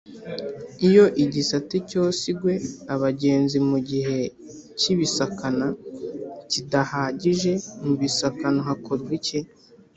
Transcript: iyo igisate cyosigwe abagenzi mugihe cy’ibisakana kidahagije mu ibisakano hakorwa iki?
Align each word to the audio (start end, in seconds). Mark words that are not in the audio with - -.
iyo 0.87 1.05
igisate 1.23 1.75
cyosigwe 1.89 2.53
abagenzi 2.93 3.57
mugihe 3.69 4.19
cy’ibisakana 4.79 5.67
kidahagije 6.51 7.53
mu 7.83 7.91
ibisakano 7.95 8.59
hakorwa 8.69 9.11
iki? 9.19 9.39